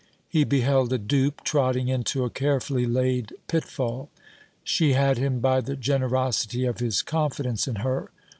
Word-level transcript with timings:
He 0.27 0.43
beheld 0.45 0.91
a 0.91 0.97
dupe 0.97 1.43
trotting 1.43 1.87
into 1.87 2.23
a 2.23 2.31
carefully 2.31 2.87
laid 2.87 3.35
pitfall. 3.47 4.09
She 4.63 4.93
had 4.93 5.19
him 5.19 5.39
by 5.41 5.61
the 5.61 5.75
generosity 5.75 6.65
of 6.65 6.79
his 6.79 7.03
confidence 7.03 7.67
in 7.67 7.75
her. 7.85 8.09